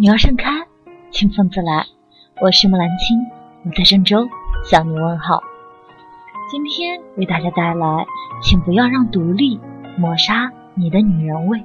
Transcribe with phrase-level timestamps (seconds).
[0.00, 0.48] 女儿盛开，
[1.10, 1.84] 清风自来。
[2.40, 3.18] 我是木兰青，
[3.66, 4.26] 我在郑州
[4.64, 5.42] 向你问好。
[6.50, 8.06] 今天为大家带来，
[8.42, 9.60] 请不要让独立
[9.98, 11.62] 抹杀你的女人味。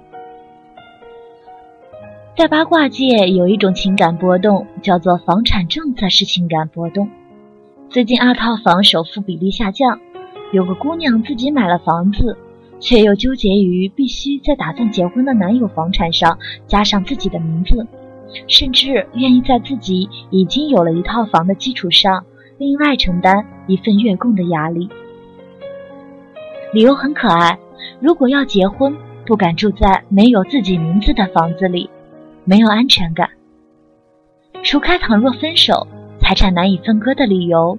[2.35, 7.09] 在八卦界有一种情感波动，叫做房产政策式情感波动。
[7.89, 9.97] 最近二套房首付比例下降，
[10.51, 12.37] 有个姑娘自己买了房子。
[12.77, 17.87] 却又纠结于必须在打算结婚的男友房产上加上自己的名字，
[18.47, 22.25] 甚至愿意在自己已经有了一套房的基础上，
[22.57, 24.89] 另外承担一份月供的压力。
[26.73, 27.57] 理由很可爱：
[27.99, 31.89] 如果要结婚，不敢住在没有自己名字的房子里，
[32.43, 33.29] 没有安全感。
[34.63, 35.87] 除开倘若分手，
[36.19, 37.77] 财产难以分割的理由，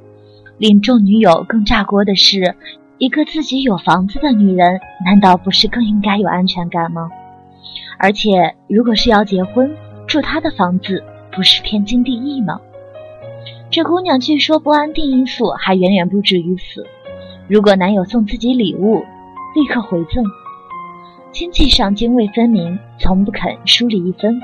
[0.58, 2.54] 令众女友更炸锅的是。
[2.98, 7.10] 一个自己有房子的女人，难道不是更应该有安全感吗？
[7.98, 9.70] 而且，如果是要结婚，
[10.16, 12.58] 住他的房子不是天经地义吗？
[13.68, 16.86] 这姑娘据说不安定因素还远远不止于此。
[17.48, 19.04] 如果男友送自己礼物，
[19.54, 20.24] 立刻回赠。
[21.32, 24.40] 经济上泾渭分明，从不肯输里一分。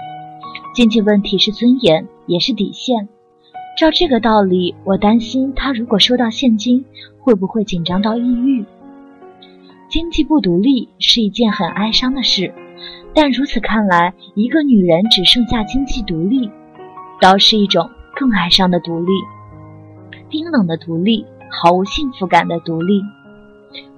[0.74, 3.08] 经济问题是尊严，也是底线。
[3.78, 6.84] 照这个道理，我担心他如果收到现金，
[7.18, 8.62] 会不会紧张到抑郁？
[9.88, 12.52] 经济不独立是一件很哀伤的事，
[13.14, 16.50] 但如此看来，一个女人只剩下经济独立，
[17.20, 19.12] 倒是一种更哀伤的独立，
[20.30, 23.02] 冰冷的独立，毫无幸福感的独立。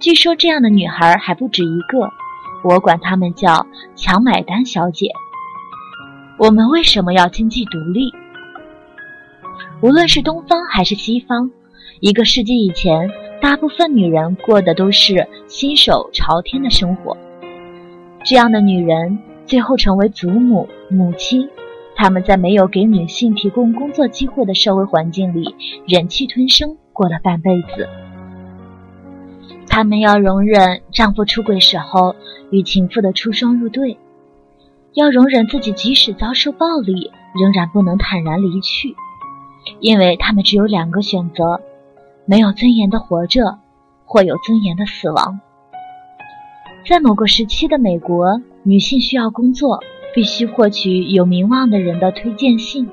[0.00, 2.10] 据说这样的女孩还不止一个，
[2.64, 5.08] 我管她们叫“强买单小姐”。
[6.36, 8.12] 我们为什么要经济独立？
[9.80, 11.50] 无论是东方还是西方，
[12.00, 13.08] 一个世纪以前，
[13.40, 17.16] 大部分女人过的都是新手朝天的生活。
[18.24, 21.46] 这样的女人最后成为祖母、母亲，
[21.94, 25.54] 她们在没有给女性提供工作机会的社会环境里，
[25.86, 27.86] 忍气吞声过了半辈子。
[29.68, 32.16] 她们要容忍丈夫出轨时候
[32.50, 33.98] 与情妇的出双入对，
[34.94, 38.96] 要容忍自己即使遭受暴力，仍然不能坦然离去。
[39.80, 41.60] 因为他们只有两个选择：
[42.24, 43.58] 没有尊严的活着，
[44.06, 45.40] 或有尊严的死亡。
[46.86, 49.82] 在某个时期的美国，女性需要工作，
[50.14, 52.86] 必须获取有名望的人的推荐信，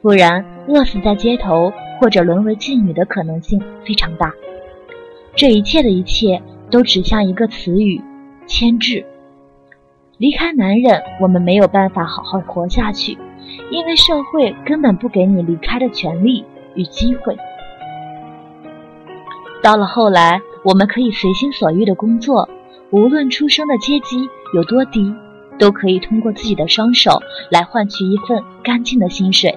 [0.00, 1.70] 不然饿死在街头
[2.00, 4.32] 或者沦为妓女的可能性非常大。
[5.36, 8.00] 这一切的一切都指向一个词语：
[8.46, 9.04] 牵制。
[10.16, 13.18] 离开男人，我们没有办法好好活下去。
[13.70, 16.44] 因为社会根本不给你离开的权利
[16.74, 17.36] 与机会。
[19.62, 22.48] 到了后来，我们可以随心所欲的工作，
[22.92, 25.14] 无论出生的阶级有多低，
[25.58, 29.56] 都可以通过自己的双手来换取一份干净的薪水。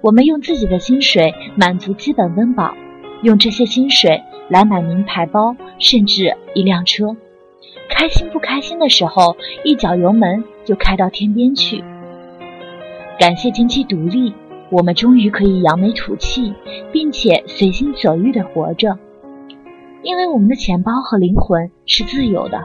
[0.00, 2.74] 我们用自己的薪水满足基本温饱，
[3.22, 7.14] 用这些薪水来买名牌包，甚至一辆车。
[7.90, 11.84] 开心不开心的时候，一脚油门就开到天边去。
[13.18, 14.32] 感谢经济独立，
[14.70, 16.54] 我们终于可以扬眉吐气，
[16.90, 18.98] 并且随心所欲地活着。
[20.06, 22.62] 因为我们的钱包和灵魂是自由的。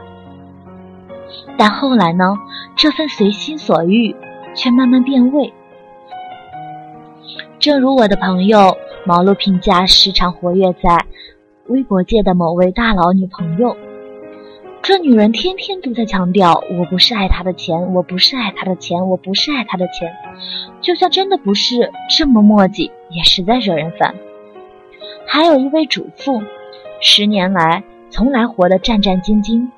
[1.58, 2.38] 但后来呢？
[2.76, 4.14] 这份随心所欲
[4.54, 5.52] 却慢慢变味。
[7.58, 11.04] 正如我的朋友毛路评价时常活跃在
[11.66, 13.76] 微博界的某位大佬女朋友。
[14.80, 20.12] 这女人天天都在强调：“我不是爱他的钱，我不是爱他的钱，我不是爱他的钱。”
[20.80, 24.14] 就算真的不是这么墨迹，也实在惹人烦。
[25.26, 26.42] 还有一位主妇，
[27.04, 29.68] 十年来从来活得战战兢兢，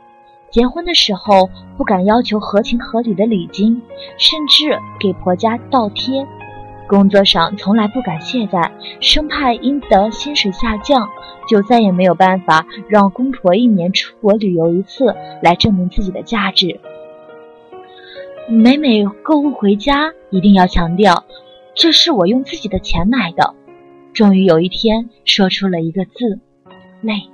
[0.51, 3.81] 结婚的时候不敢要求合情合理的礼金，
[4.19, 6.25] 甚至给婆家倒贴。
[6.87, 8.71] 工作上从来不敢懈怠，
[9.01, 11.09] 生怕因得薪水下降，
[11.49, 16.79] 就再也没有办法让公婆一年出国旅游一次来证明自己的价值。
[18.51, 21.25] 每每购物回家，一定要强调，
[21.75, 23.55] 这是我用自己的钱买的。
[24.13, 26.39] 终于有一天，说出了一个字：
[27.05, 27.29] 累。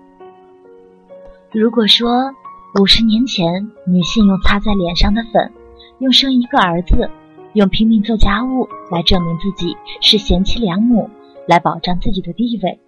[1.53, 2.35] 如果说
[2.81, 5.53] 五十年前，女性用擦在脸上的粉，
[5.99, 7.09] 用生一个儿子。
[7.53, 11.11] 用拼命做家务来证明自己是贤妻良母，
[11.49, 12.79] 来保障自己的地位。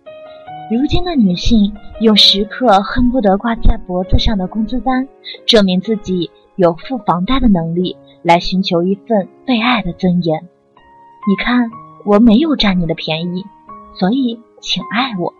[0.70, 5.08] 如今的女性用时刻恨不得挂在脖子上的工资单，
[5.46, 10.40] 证明自己有付房贷的能力，来寻求一份被爱的尊严。
[11.28, 11.68] 你看，
[12.04, 13.44] 我没有占你的便宜，
[13.98, 15.34] 所以请爱我。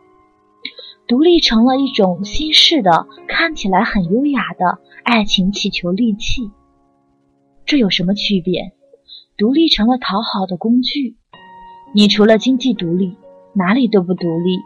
[1.06, 6.50] 独立成了一种新式的、看起来很优雅的爱情祈求利器。
[7.66, 8.72] 这有什么区别？
[9.36, 11.16] 独立成了讨好的工具。
[11.94, 13.16] 你除了经济独立，
[13.54, 14.58] 哪里都不独立。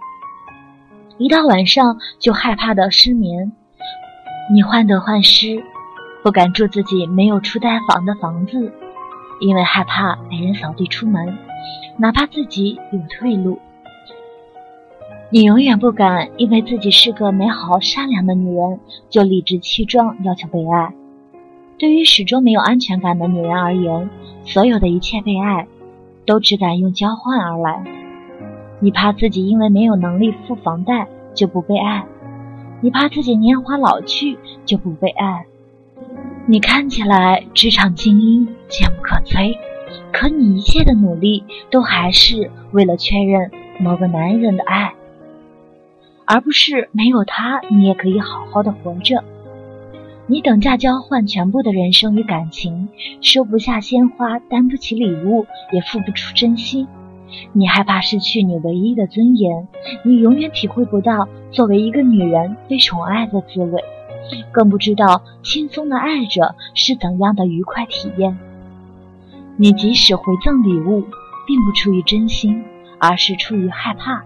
[1.18, 3.52] 一到晚上就害怕的失眠，
[4.52, 5.62] 你患得患失，
[6.22, 8.72] 不敢住自己没有出贷房的房子，
[9.40, 11.36] 因为害怕被人扫地出门，
[11.98, 13.58] 哪怕自己有退路。
[15.28, 18.78] 你永远不敢因为自己是个美好善良的女人，
[19.11, 20.94] 就理直气壮要求被爱。
[21.78, 24.08] 对于始终没有安全感的女人而言，
[24.44, 25.67] 所有的一切被爱，
[26.25, 27.82] 都只敢用交换而来。
[28.78, 32.05] 你怕自己因为没有能力付房贷就不被爱，
[32.81, 35.44] 你怕自己年华老去就不被爱。
[36.46, 39.58] 你看起来职场精英，坚不可摧，
[40.12, 43.50] 可你一切的努力都还是为了确认
[43.81, 44.93] 某个男人的爱。
[46.26, 49.23] 而不是没有他，你也可以好好的活着。
[50.26, 52.88] 你等价交换全部的人生与感情，
[53.23, 56.88] 收不下鲜花，担不起礼物，也付不出真心。
[57.52, 59.69] 你害怕失去你唯一的尊严，
[60.05, 63.84] 你永远体会不到作为一个女人被宠爱的滋味，
[64.50, 68.37] 更不知道轻松的爱着是怎样的愉快体验。
[69.56, 71.05] 你即使回赠礼物，
[71.46, 72.64] 并不出于真心，
[72.99, 74.25] 而是出于害怕。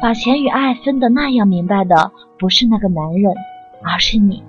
[0.00, 3.34] 把钱与爱分得那样明白的，不是那个男人，
[3.82, 4.42] 而是你。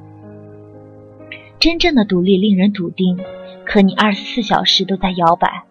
[1.57, 3.17] 真正的独立令人笃定，
[3.65, 5.63] 可你二十四小时都在摇摆。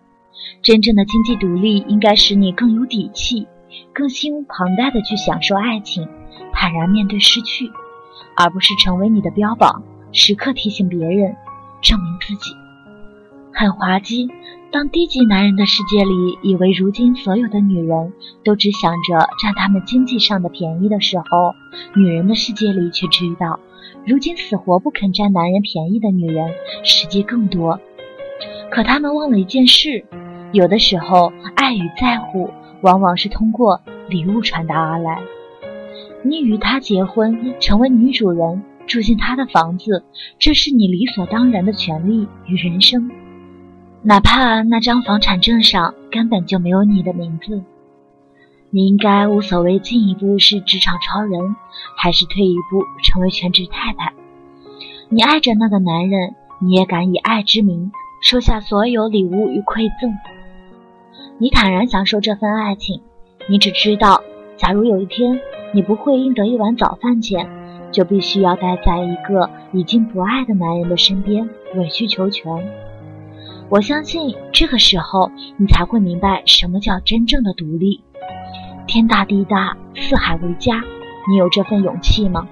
[0.63, 3.47] 真正的经济独立应该使你更有底气，
[3.93, 6.09] 更心无旁贷的去享受爱情，
[6.53, 7.71] 坦然面对失去，
[8.37, 11.37] 而不是成为你的标榜，时刻提醒别人，
[11.83, 12.51] 证明自己。
[13.57, 14.29] 很滑稽。
[14.71, 18.13] 当低级男人的世界里，以为如今所有的女人
[18.45, 21.55] 都只想着占他们经济上的便宜的时候，
[21.95, 23.59] 女人的世界里却知道，
[24.05, 26.51] 如今死活不肯占男人便宜的女人
[26.85, 27.81] 实际更多。
[28.71, 30.05] 可他们忘了一件事：
[30.53, 32.51] 有的时候，爱与在乎
[32.83, 33.81] 往往是通过
[34.11, 35.19] 礼物传达而来。
[36.23, 40.05] 你与他结婚，成为女主人，住进他的房子，
[40.39, 43.11] 这是你理所当然的权利与人生。
[44.09, 47.65] 哪怕那张房产证上根本就没有你的名字，
[48.71, 51.57] 你应该无所谓进一步是职场超人，
[51.97, 54.13] 还是退一步成为全职太太。
[55.09, 57.91] 你爱着那个男人，你也敢以爱之名
[58.23, 60.15] 收下所有礼物与馈赠。
[61.39, 63.01] 你坦然享受这份爱情，
[63.49, 64.23] 你只知道，
[64.57, 65.41] 假如有一天
[65.73, 67.51] 你不会应得一碗早饭钱，
[67.91, 72.86] 就必须要待在一个已经不爱的男人的身边，委曲求全。
[73.69, 78.01] 我相信这个时候，你才会明白什么叫真正的独立。
[78.87, 80.81] 天大地大，四海为家，
[81.29, 82.47] 你有这份勇气吗？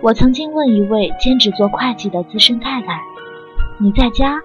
[0.00, 3.00] 我曾经问一位兼职做会计的资深太太
[3.78, 4.40] ：“你在家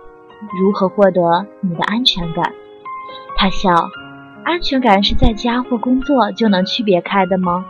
[0.59, 2.51] 如何获得你的安全感？”
[3.37, 3.69] 她笑
[4.43, 7.63] ：“安全感是在家或工作就能区别开的吗？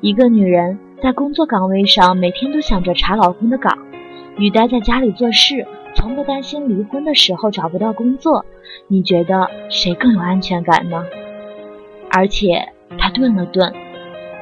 [0.00, 3.76] 一个女人在工作岗位上每天都想着查老公的岗，
[4.36, 5.66] 与待在家里做事。”
[6.02, 8.44] 从不担心离婚的时候找不到工作，
[8.88, 11.06] 你觉得谁更有安全感呢？
[12.10, 13.72] 而且他顿了顿，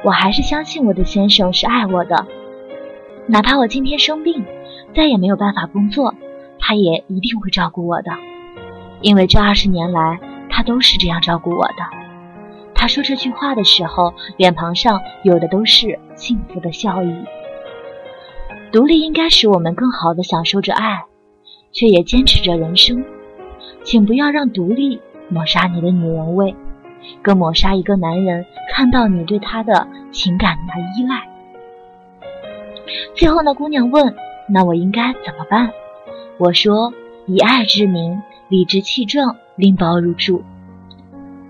[0.03, 2.25] 我还是相信我的先生是爱我的，
[3.27, 4.43] 哪怕我今天生病，
[4.95, 6.15] 再也没有办法工作，
[6.57, 8.09] 他也一定会照顾我的，
[9.01, 10.19] 因为这二十年来
[10.49, 11.85] 他都是这样照顾我的。
[12.73, 17.15] 他说这句话的时候，脸庞上有的都是幸福的笑意。
[18.71, 21.03] 独立应该使我们更好的享受着爱。
[21.71, 23.03] 却也坚持着人生，
[23.83, 24.99] 请不要让独立
[25.29, 26.53] 抹杀你的女人味，
[27.21, 31.27] 更抹杀一个男人看到你对他的情感和依赖。
[33.15, 34.13] 最后，那姑娘问
[34.49, 35.71] ：“那我应该怎么办？”
[36.37, 36.93] 我说
[37.25, 40.43] ：“以爱之名，理直气壮拎包入住。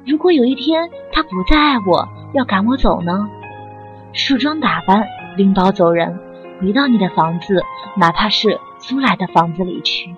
[0.05, 3.29] 如果有一天他不再爱我，要赶我走呢？
[4.13, 6.19] 梳妆打扮，拎包走人，
[6.61, 7.63] 回到你的房子，
[7.97, 10.15] 哪怕是……”租来的房子里去。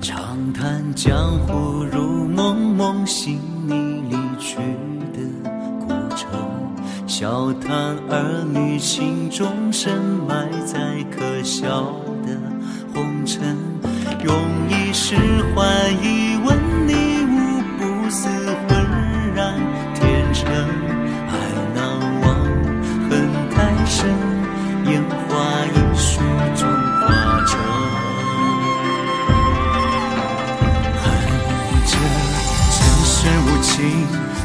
[0.00, 4.58] 长叹江湖如梦，梦醒你离去
[5.12, 6.28] 的古城，
[7.06, 9.98] 笑谈儿女情终深
[10.28, 11.94] 埋在可笑
[12.26, 12.38] 的
[12.92, 13.56] 红尘，
[14.24, 14.34] 用
[14.68, 15.16] 一世
[15.54, 15.66] 换
[16.02, 17.13] 一吻，你
[25.28, 25.30] 花
[25.66, 26.20] 一树
[26.56, 26.62] 中
[27.00, 27.04] 华
[27.46, 27.52] 成，
[31.02, 31.04] 恨
[31.86, 31.92] 这
[32.74, 33.72] 尘世无情，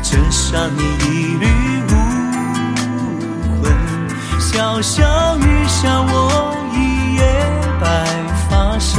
[0.02, 0.38] 这少
[0.70, 1.08] 年一
[1.38, 1.44] 缕
[1.90, 1.92] 无
[3.62, 3.64] 悔，
[4.40, 4.96] 潇潇
[5.40, 6.08] 雨下，我
[6.74, 6.78] 一
[7.16, 7.20] 夜
[7.80, 7.84] 白
[8.50, 8.90] 发生。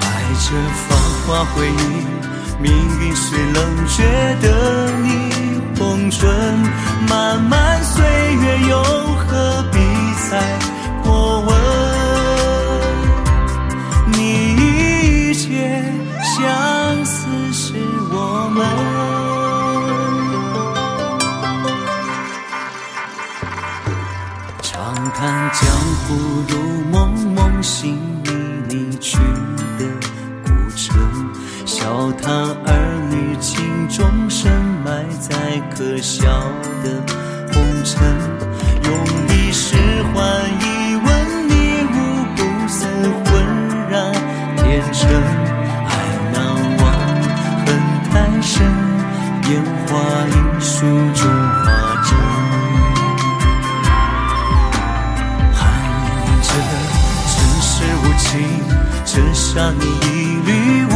[0.00, 0.04] 爱
[0.40, 0.44] 这
[0.88, 0.88] 繁
[1.26, 1.80] 华回忆，
[2.60, 2.66] 命
[3.00, 4.02] 运是冷血
[4.42, 4.81] 的。
[29.02, 29.18] 去
[29.76, 29.84] 的
[30.44, 30.96] 古城。
[31.66, 32.32] 笑谈
[32.64, 32.70] 儿
[33.10, 34.48] 女情，终身
[34.84, 36.24] 埋在可笑
[36.84, 37.02] 的
[59.52, 60.08] 折杀你一
[60.46, 60.50] 缕
[60.86, 60.90] 无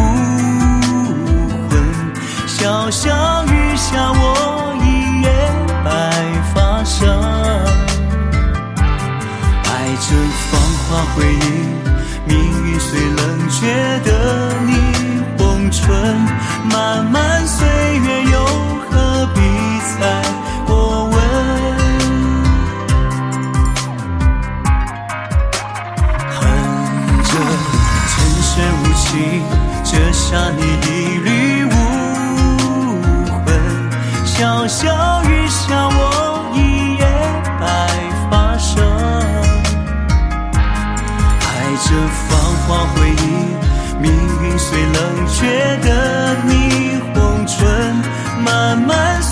[1.68, 1.70] 魂。
[2.46, 3.04] 潇潇
[3.52, 4.84] 雨下，我一
[5.20, 5.28] 夜
[5.84, 5.88] 白
[6.54, 7.06] 发生。
[9.64, 9.70] 爱
[10.00, 10.06] 着
[10.50, 10.50] 芳
[10.88, 11.38] 华回忆，
[12.26, 12.34] 命
[12.64, 13.18] 运虽冷，
[13.50, 13.66] 却
[14.04, 14.08] 得
[14.64, 14.70] 你
[15.36, 15.84] 红唇。
[16.70, 18.34] 漫漫岁月，又
[18.90, 19.40] 何必
[30.38, 31.72] 那你一缕无
[33.32, 33.48] 魂。
[34.26, 34.84] 潇潇
[35.30, 36.00] 雨下，我
[36.52, 36.58] 一
[36.98, 37.02] 夜
[37.58, 37.64] 白
[38.30, 38.84] 发生。
[41.40, 41.48] 爱
[41.86, 41.88] 着
[42.28, 42.28] 繁
[42.66, 43.24] 华回忆，
[43.98, 44.04] 命
[44.42, 45.38] 运虽冷，却
[45.78, 45.88] 的
[46.46, 46.50] 霓
[47.14, 47.16] 虹
[47.46, 47.56] 唇。
[48.44, 49.22] 慢慢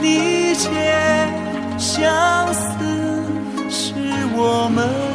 [0.00, 0.68] 理解，
[1.78, 2.84] 相思
[3.70, 3.94] 是
[4.36, 5.05] 我们。